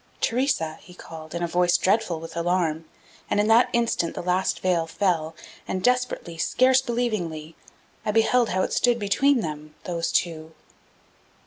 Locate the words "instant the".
3.71-4.23